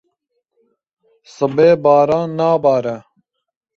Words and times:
Sibê 1.33 1.69
baran 1.83 2.27
nabare. 2.37 2.95